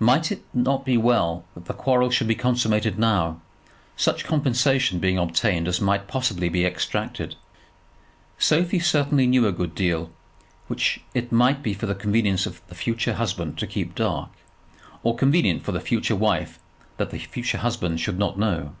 [0.00, 3.42] Might it not be well that the quarrel should be consummated now,
[3.98, 7.34] such compensation being obtained as might possibly be extracted.
[8.38, 10.10] Sophie certainly knew a good deal,
[10.68, 14.30] which it might be for the convenience of the future husband to keep dark
[15.02, 16.58] or convenient for the future wife
[16.96, 18.74] that the future husband should not know.